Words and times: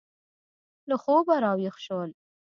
له 0.89 0.95
خوبه 1.03 1.35
را 1.43 1.51
ویښ 1.57 1.77
شول. 1.85 2.11